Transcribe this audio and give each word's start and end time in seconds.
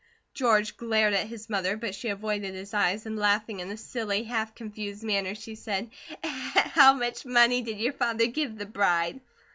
George 0.33 0.77
glared 0.77 1.13
at 1.13 1.27
his 1.27 1.47
mother, 1.47 1.77
but 1.77 1.93
she 1.93 2.07
avoided 2.09 2.55
his 2.55 2.73
eyes, 2.73 3.05
and 3.05 3.19
laughing 3.19 3.59
in 3.59 3.69
a 3.69 3.77
silly, 3.77 4.23
half 4.23 4.55
confused 4.55 5.03
manner 5.03 5.35
she 5.35 5.53
said: 5.53 5.91
"How 6.23 6.93
much 6.95 7.23
money 7.23 7.61
did 7.61 7.77
your 7.77 7.93
father 7.93 8.25
give 8.25 8.57
the 8.57 8.65
bride?" 8.65 9.21